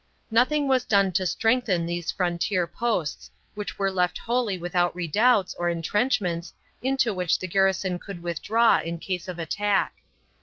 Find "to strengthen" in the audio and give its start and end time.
1.11-1.85